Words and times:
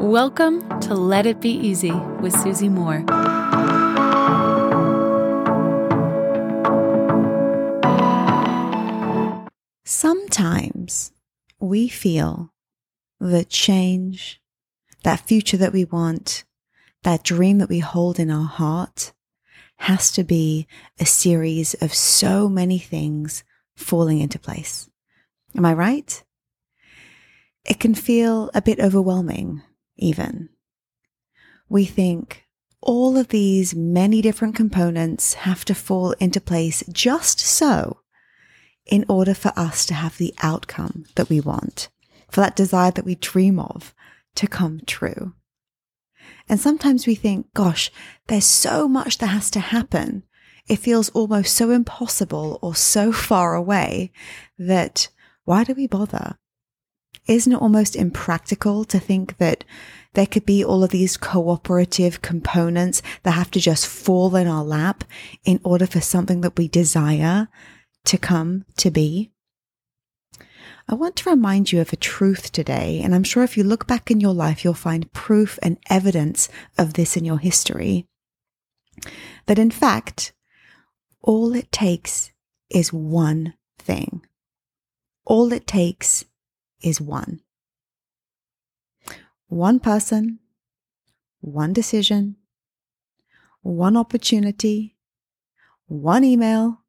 Welcome 0.00 0.80
to 0.80 0.94
Let 0.94 1.26
It 1.26 1.42
Be 1.42 1.50
Easy 1.50 1.92
with 1.92 2.32
Susie 2.32 2.70
Moore. 2.70 3.04
Sometimes 9.84 11.12
we 11.60 11.86
feel 11.88 12.54
that 13.20 13.50
change, 13.50 14.40
that 15.02 15.20
future 15.20 15.58
that 15.58 15.74
we 15.74 15.84
want, 15.84 16.44
that 17.02 17.22
dream 17.22 17.58
that 17.58 17.68
we 17.68 17.80
hold 17.80 18.18
in 18.18 18.30
our 18.30 18.46
heart 18.46 19.12
has 19.80 20.10
to 20.12 20.24
be 20.24 20.66
a 20.98 21.04
series 21.04 21.74
of 21.74 21.92
so 21.92 22.48
many 22.48 22.78
things 22.78 23.44
falling 23.76 24.20
into 24.20 24.38
place. 24.38 24.88
Am 25.54 25.66
I 25.66 25.74
right? 25.74 26.24
It 27.66 27.78
can 27.78 27.94
feel 27.94 28.50
a 28.54 28.62
bit 28.62 28.80
overwhelming, 28.80 29.60
even. 30.00 30.48
We 31.68 31.84
think 31.84 32.44
all 32.80 33.16
of 33.16 33.28
these 33.28 33.74
many 33.74 34.22
different 34.22 34.56
components 34.56 35.34
have 35.34 35.64
to 35.66 35.74
fall 35.74 36.12
into 36.12 36.40
place 36.40 36.82
just 36.90 37.38
so 37.38 38.00
in 38.86 39.04
order 39.08 39.34
for 39.34 39.52
us 39.56 39.86
to 39.86 39.94
have 39.94 40.18
the 40.18 40.34
outcome 40.42 41.04
that 41.14 41.28
we 41.28 41.40
want, 41.40 41.88
for 42.28 42.40
that 42.40 42.56
desire 42.56 42.90
that 42.90 43.04
we 43.04 43.14
dream 43.14 43.58
of 43.60 43.94
to 44.34 44.46
come 44.46 44.80
true. 44.86 45.34
And 46.48 46.58
sometimes 46.58 47.06
we 47.06 47.14
think, 47.14 47.52
gosh, 47.54 47.90
there's 48.26 48.44
so 48.44 48.88
much 48.88 49.18
that 49.18 49.28
has 49.28 49.50
to 49.52 49.60
happen. 49.60 50.24
It 50.68 50.76
feels 50.76 51.08
almost 51.10 51.54
so 51.54 51.70
impossible 51.70 52.58
or 52.62 52.74
so 52.74 53.12
far 53.12 53.54
away 53.54 54.12
that 54.58 55.08
why 55.44 55.64
do 55.64 55.74
we 55.74 55.86
bother? 55.86 56.38
Isn't 57.30 57.52
it 57.52 57.62
almost 57.62 57.94
impractical 57.94 58.84
to 58.86 58.98
think 58.98 59.38
that 59.38 59.62
there 60.14 60.26
could 60.26 60.44
be 60.44 60.64
all 60.64 60.82
of 60.82 60.90
these 60.90 61.16
cooperative 61.16 62.22
components 62.22 63.02
that 63.22 63.30
have 63.30 63.52
to 63.52 63.60
just 63.60 63.86
fall 63.86 64.34
in 64.34 64.48
our 64.48 64.64
lap 64.64 65.04
in 65.44 65.60
order 65.62 65.86
for 65.86 66.00
something 66.00 66.40
that 66.40 66.58
we 66.58 66.66
desire 66.66 67.46
to 68.06 68.18
come 68.18 68.64
to 68.78 68.90
be? 68.90 69.30
I 70.88 70.96
want 70.96 71.14
to 71.18 71.30
remind 71.30 71.70
you 71.70 71.80
of 71.80 71.92
a 71.92 71.96
truth 71.96 72.50
today, 72.50 73.00
and 73.00 73.14
I'm 73.14 73.22
sure 73.22 73.44
if 73.44 73.56
you 73.56 73.62
look 73.62 73.86
back 73.86 74.10
in 74.10 74.18
your 74.18 74.34
life, 74.34 74.64
you'll 74.64 74.74
find 74.74 75.12
proof 75.12 75.56
and 75.62 75.78
evidence 75.88 76.48
of 76.76 76.94
this 76.94 77.16
in 77.16 77.24
your 77.24 77.38
history. 77.38 78.08
That 79.46 79.60
in 79.60 79.70
fact, 79.70 80.32
all 81.22 81.54
it 81.54 81.70
takes 81.70 82.32
is 82.70 82.92
one 82.92 83.54
thing. 83.78 84.26
All 85.24 85.52
it 85.52 85.68
takes 85.68 86.24
is 86.82 87.00
one. 87.00 87.40
One 89.48 89.80
person, 89.80 90.38
one 91.40 91.72
decision, 91.72 92.36
one 93.62 93.96
opportunity, 93.96 94.96
one 95.86 96.24
email, 96.24 96.82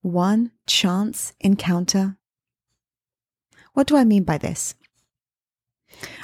one 0.00 0.50
chance 0.66 1.32
encounter 1.40 2.16
what 3.74 3.86
do 3.86 3.96
I 3.96 4.04
mean 4.04 4.24
by 4.24 4.38
this? 4.38 4.74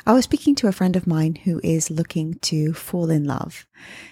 I 0.06 0.12
was 0.12 0.24
speaking 0.24 0.54
to 0.56 0.68
a 0.68 0.72
friend 0.72 0.96
of 0.96 1.06
mine 1.06 1.36
who 1.44 1.60
is 1.62 1.90
looking 1.90 2.34
to 2.40 2.72
fall 2.72 3.10
in 3.10 3.24
love. 3.24 3.66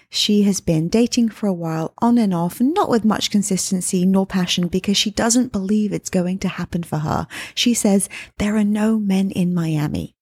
She 0.09 0.43
has 0.43 0.61
been 0.61 0.87
dating 0.89 1.29
for 1.29 1.47
a 1.47 1.53
while, 1.53 1.93
on 1.97 2.17
and 2.17 2.33
off, 2.33 2.61
not 2.61 2.89
with 2.89 3.03
much 3.03 3.31
consistency 3.31 4.05
nor 4.05 4.25
passion, 4.25 4.67
because 4.67 4.95
she 4.97 5.11
doesn't 5.11 5.51
believe 5.51 5.91
it's 5.91 6.09
going 6.09 6.39
to 6.39 6.47
happen 6.47 6.83
for 6.83 6.99
her. 6.99 7.27
She 7.55 7.73
says, 7.73 8.09
There 8.37 8.55
are 8.55 8.63
no 8.63 8.99
men 8.99 9.31
in 9.31 9.53
Miami. 9.53 10.15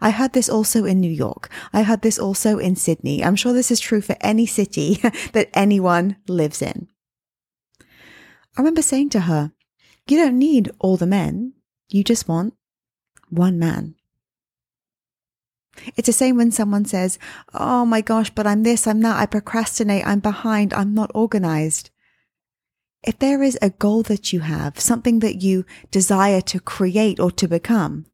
I 0.00 0.10
heard 0.10 0.32
this 0.32 0.48
also 0.48 0.84
in 0.84 1.00
New 1.00 1.10
York. 1.10 1.48
I 1.72 1.82
heard 1.82 2.02
this 2.02 2.18
also 2.18 2.58
in 2.58 2.76
Sydney. 2.76 3.24
I'm 3.24 3.36
sure 3.36 3.52
this 3.52 3.70
is 3.70 3.80
true 3.80 4.00
for 4.00 4.16
any 4.20 4.46
city 4.46 5.00
that 5.32 5.50
anyone 5.54 6.16
lives 6.28 6.62
in. 6.62 6.88
I 8.56 8.60
remember 8.60 8.82
saying 8.82 9.10
to 9.10 9.20
her, 9.20 9.52
You 10.06 10.18
don't 10.18 10.38
need 10.38 10.70
all 10.78 10.96
the 10.96 11.06
men. 11.06 11.54
You 11.88 12.04
just 12.04 12.28
want 12.28 12.54
one 13.30 13.58
man. 13.58 13.96
It's 15.96 16.06
the 16.06 16.12
same 16.12 16.36
when 16.36 16.50
someone 16.50 16.84
says, 16.84 17.18
Oh 17.52 17.84
my 17.84 18.00
gosh, 18.00 18.30
but 18.30 18.46
I'm 18.46 18.62
this, 18.62 18.86
I'm 18.86 19.00
that, 19.00 19.18
I 19.18 19.26
procrastinate, 19.26 20.06
I'm 20.06 20.20
behind, 20.20 20.72
I'm 20.72 20.94
not 20.94 21.10
organized. 21.14 21.90
If 23.02 23.18
there 23.18 23.42
is 23.42 23.58
a 23.60 23.70
goal 23.70 24.02
that 24.04 24.32
you 24.32 24.40
have, 24.40 24.80
something 24.80 25.18
that 25.18 25.42
you 25.42 25.66
desire 25.90 26.40
to 26.42 26.60
create 26.60 27.20
or 27.20 27.30
to 27.32 27.46
become, 27.46 28.06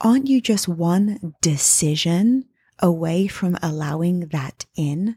aren't 0.00 0.28
you 0.28 0.40
just 0.40 0.66
one 0.66 1.34
decision 1.42 2.46
away 2.78 3.26
from 3.26 3.58
allowing 3.62 4.28
that 4.28 4.64
in? 4.76 5.16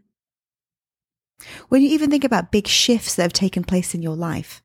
When 1.70 1.82
you 1.82 1.90
even 1.90 2.10
think 2.10 2.24
about 2.24 2.52
big 2.52 2.68
shifts 2.68 3.16
that 3.16 3.24
have 3.24 3.34
taken 3.34 3.64
place 3.64 3.94
in 3.96 4.02
your 4.02 4.16
life, 4.16 4.62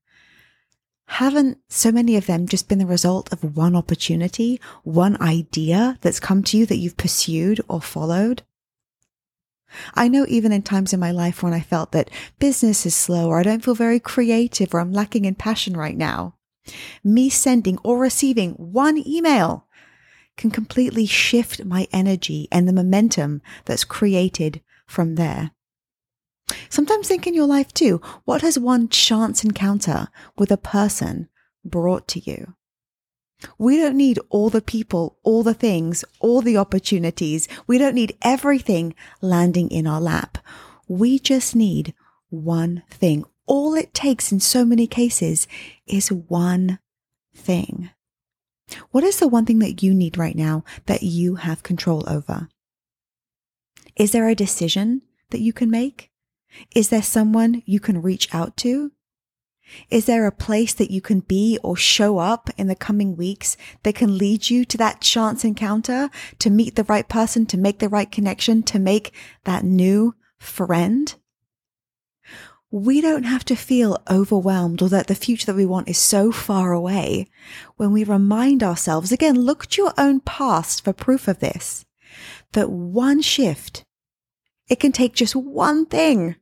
haven't 1.12 1.58
so 1.68 1.92
many 1.92 2.16
of 2.16 2.24
them 2.24 2.48
just 2.48 2.70
been 2.70 2.78
the 2.78 2.86
result 2.86 3.30
of 3.32 3.56
one 3.56 3.76
opportunity, 3.76 4.58
one 4.82 5.20
idea 5.20 5.98
that's 6.00 6.18
come 6.18 6.42
to 6.44 6.56
you 6.56 6.64
that 6.64 6.78
you've 6.78 6.96
pursued 6.96 7.60
or 7.68 7.82
followed? 7.82 8.42
I 9.94 10.08
know 10.08 10.24
even 10.26 10.52
in 10.52 10.62
times 10.62 10.94
in 10.94 11.00
my 11.00 11.10
life 11.10 11.42
when 11.42 11.52
I 11.52 11.60
felt 11.60 11.92
that 11.92 12.08
business 12.38 12.86
is 12.86 12.94
slow 12.94 13.28
or 13.28 13.38
I 13.38 13.42
don't 13.42 13.62
feel 13.62 13.74
very 13.74 14.00
creative 14.00 14.72
or 14.72 14.80
I'm 14.80 14.92
lacking 14.92 15.26
in 15.26 15.34
passion 15.34 15.76
right 15.76 15.96
now, 15.96 16.36
me 17.04 17.28
sending 17.28 17.76
or 17.84 17.98
receiving 17.98 18.52
one 18.52 18.96
email 19.06 19.66
can 20.38 20.50
completely 20.50 21.04
shift 21.04 21.62
my 21.66 21.86
energy 21.92 22.48
and 22.50 22.66
the 22.66 22.72
momentum 22.72 23.42
that's 23.66 23.84
created 23.84 24.62
from 24.86 25.16
there. 25.16 25.50
Sometimes 26.68 27.08
think 27.08 27.26
in 27.26 27.34
your 27.34 27.46
life 27.46 27.72
too, 27.72 28.00
what 28.24 28.42
has 28.42 28.58
one 28.58 28.88
chance 28.88 29.44
encounter 29.44 30.08
with 30.36 30.50
a 30.50 30.56
person 30.56 31.28
brought 31.64 32.08
to 32.08 32.20
you? 32.20 32.54
We 33.58 33.76
don't 33.76 33.96
need 33.96 34.18
all 34.30 34.50
the 34.50 34.62
people, 34.62 35.18
all 35.22 35.42
the 35.42 35.54
things, 35.54 36.04
all 36.20 36.42
the 36.42 36.56
opportunities. 36.56 37.48
We 37.66 37.78
don't 37.78 37.94
need 37.94 38.16
everything 38.22 38.94
landing 39.20 39.70
in 39.70 39.86
our 39.86 40.00
lap. 40.00 40.38
We 40.88 41.18
just 41.18 41.56
need 41.56 41.94
one 42.30 42.82
thing. 42.88 43.24
All 43.46 43.74
it 43.74 43.92
takes 43.92 44.30
in 44.30 44.40
so 44.40 44.64
many 44.64 44.86
cases 44.86 45.48
is 45.86 46.12
one 46.12 46.78
thing. 47.34 47.90
What 48.90 49.04
is 49.04 49.18
the 49.18 49.28
one 49.28 49.44
thing 49.44 49.58
that 49.58 49.82
you 49.82 49.92
need 49.92 50.16
right 50.16 50.36
now 50.36 50.64
that 50.86 51.02
you 51.02 51.36
have 51.36 51.62
control 51.62 52.04
over? 52.08 52.48
Is 53.96 54.12
there 54.12 54.28
a 54.28 54.34
decision 54.34 55.02
that 55.30 55.40
you 55.40 55.52
can 55.52 55.70
make? 55.70 56.11
Is 56.74 56.88
there 56.88 57.02
someone 57.02 57.62
you 57.66 57.80
can 57.80 58.02
reach 58.02 58.32
out 58.34 58.56
to? 58.58 58.92
Is 59.90 60.06
there 60.06 60.26
a 60.26 60.32
place 60.32 60.74
that 60.74 60.90
you 60.90 61.00
can 61.00 61.20
be 61.20 61.58
or 61.62 61.76
show 61.76 62.18
up 62.18 62.50
in 62.56 62.66
the 62.66 62.74
coming 62.74 63.16
weeks 63.16 63.56
that 63.84 63.94
can 63.94 64.18
lead 64.18 64.50
you 64.50 64.64
to 64.66 64.76
that 64.78 65.00
chance 65.00 65.44
encounter, 65.44 66.10
to 66.40 66.50
meet 66.50 66.76
the 66.76 66.84
right 66.84 67.08
person, 67.08 67.46
to 67.46 67.58
make 67.58 67.78
the 67.78 67.88
right 67.88 68.10
connection, 68.10 68.62
to 68.64 68.78
make 68.78 69.14
that 69.44 69.64
new 69.64 70.14
friend? 70.38 71.14
We 72.70 73.00
don't 73.00 73.24
have 73.24 73.44
to 73.46 73.54
feel 73.54 74.02
overwhelmed 74.10 74.80
or 74.82 74.88
that 74.88 75.06
the 75.06 75.14
future 75.14 75.46
that 75.46 75.56
we 75.56 75.66
want 75.66 75.88
is 75.88 75.98
so 75.98 76.32
far 76.32 76.72
away 76.72 77.28
when 77.76 77.92
we 77.92 78.02
remind 78.02 78.62
ourselves, 78.62 79.12
again, 79.12 79.40
look 79.40 79.64
at 79.64 79.76
your 79.76 79.92
own 79.98 80.20
past 80.20 80.82
for 80.82 80.92
proof 80.92 81.28
of 81.28 81.40
this, 81.40 81.84
that 82.52 82.70
one 82.70 83.20
shift, 83.20 83.84
it 84.68 84.80
can 84.80 84.92
take 84.92 85.14
just 85.14 85.36
one 85.36 85.84
thing 85.84 86.36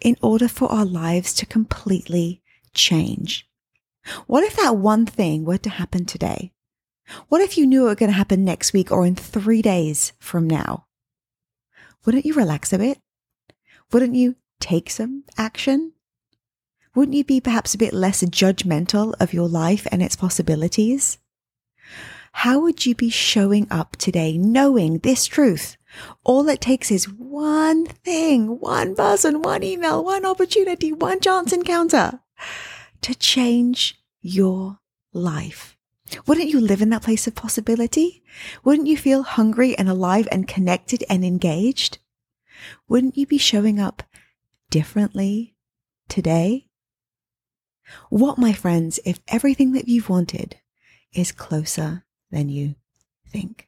in 0.00 0.16
order 0.22 0.48
for 0.48 0.70
our 0.70 0.84
lives 0.84 1.32
to 1.34 1.46
completely 1.46 2.42
change. 2.74 3.48
What 4.26 4.44
if 4.44 4.56
that 4.56 4.76
one 4.76 5.06
thing 5.06 5.44
were 5.44 5.58
to 5.58 5.70
happen 5.70 6.04
today? 6.04 6.52
What 7.28 7.40
if 7.40 7.56
you 7.56 7.66
knew 7.66 7.84
it 7.84 7.88
were 7.88 7.94
going 7.94 8.10
to 8.10 8.16
happen 8.16 8.44
next 8.44 8.72
week 8.72 8.92
or 8.92 9.06
in 9.06 9.16
three 9.16 9.62
days 9.62 10.12
from 10.18 10.46
now? 10.46 10.86
Wouldn't 12.04 12.26
you 12.26 12.34
relax 12.34 12.72
a 12.72 12.78
bit? 12.78 12.98
Wouldn't 13.92 14.14
you 14.14 14.36
take 14.60 14.90
some 14.90 15.24
action? 15.36 15.92
Wouldn't 16.94 17.16
you 17.16 17.24
be 17.24 17.40
perhaps 17.40 17.74
a 17.74 17.78
bit 17.78 17.92
less 17.92 18.22
judgmental 18.22 19.14
of 19.20 19.32
your 19.32 19.48
life 19.48 19.86
and 19.90 20.02
its 20.02 20.16
possibilities? 20.16 21.18
How 22.32 22.60
would 22.60 22.86
you 22.86 22.94
be 22.94 23.10
showing 23.10 23.66
up 23.70 23.96
today 23.96 24.36
knowing 24.36 24.98
this 24.98 25.26
truth 25.26 25.76
all 26.24 26.48
it 26.48 26.60
takes 26.60 26.90
is 26.90 27.08
one 27.08 27.86
thing, 27.86 28.60
one 28.60 28.94
person, 28.94 29.42
one 29.42 29.62
email, 29.62 30.04
one 30.04 30.24
opportunity, 30.24 30.92
one 30.92 31.20
chance 31.20 31.52
encounter 31.52 32.20
to 33.02 33.14
change 33.14 34.00
your 34.20 34.80
life. 35.12 35.76
Wouldn't 36.26 36.48
you 36.48 36.60
live 36.60 36.80
in 36.80 36.90
that 36.90 37.02
place 37.02 37.26
of 37.26 37.34
possibility? 37.34 38.22
Wouldn't 38.64 38.88
you 38.88 38.96
feel 38.96 39.22
hungry 39.22 39.76
and 39.76 39.88
alive 39.88 40.26
and 40.32 40.48
connected 40.48 41.04
and 41.08 41.24
engaged? 41.24 41.98
Wouldn't 42.88 43.16
you 43.16 43.26
be 43.26 43.38
showing 43.38 43.78
up 43.78 44.02
differently 44.70 45.54
today? 46.08 46.68
What, 48.10 48.38
my 48.38 48.52
friends, 48.52 49.00
if 49.04 49.20
everything 49.28 49.72
that 49.72 49.88
you've 49.88 50.08
wanted 50.08 50.56
is 51.12 51.32
closer 51.32 52.04
than 52.30 52.48
you 52.48 52.74
think? 53.26 53.67